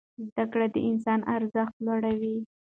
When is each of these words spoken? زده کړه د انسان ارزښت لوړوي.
زده 0.33 0.43
کړه 0.51 0.65
د 0.71 0.77
انسان 0.89 1.19
ارزښت 1.35 1.75
لوړوي. 1.85 2.37